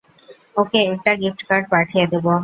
ওকে 0.57 0.79
একটা 0.93 1.11
gift 1.21 1.41
card 1.49 1.65
পাঠিয়ে 1.73 2.05
দেবো। 2.11 2.33